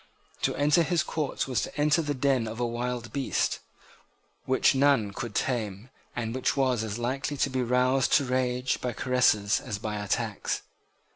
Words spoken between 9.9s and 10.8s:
attacks.